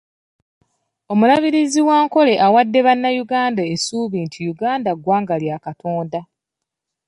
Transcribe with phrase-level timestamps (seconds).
[1.11, 6.19] Omulabirizi wa Ankole awadde Bannayuganda essuubi nti Uganda ggwanga lya Katonda.